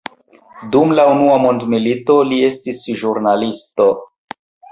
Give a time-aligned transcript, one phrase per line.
[0.75, 3.89] Dum la Unua mondmilito, li estis ĵurnalisto.